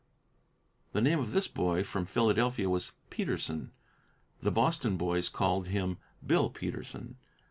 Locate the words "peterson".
3.11-3.69, 6.49-7.17